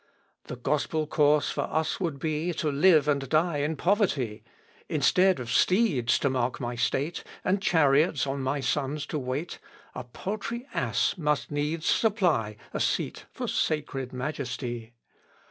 [0.45, 4.43] The gospel course for us would be, To live and die in poverty.
[4.89, 9.59] Instead of steeds to mark my state, And chariots on my sons to wait,
[9.93, 14.93] A paltry ass must needs supply A seat for sacred majesty.